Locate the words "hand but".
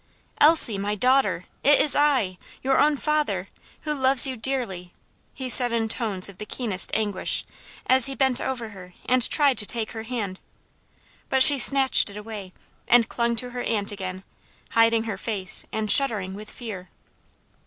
10.01-11.43